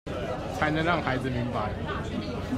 [0.57, 1.69] 才能讓孩子明白